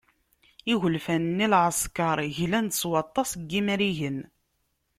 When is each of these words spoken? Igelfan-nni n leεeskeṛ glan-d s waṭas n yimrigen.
Igelfan-nni 0.71 1.47
n 1.47 1.51
leεeskeṛ 1.53 2.17
glan-d 2.37 2.73
s 2.79 2.81
waṭas 2.91 3.31
n 3.35 3.41
yimrigen. 3.51 4.19